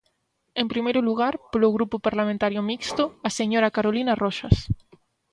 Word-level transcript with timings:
En 0.61 0.65
primeiro 0.73 1.01
lugar, 1.09 1.33
polo 1.51 1.73
Grupo 1.75 1.97
Parlamentario 2.07 2.61
Mixto, 2.69 3.03
a 3.27 3.29
señora 3.39 3.73
Carolina 3.75 4.13
Roxas. 4.23 4.55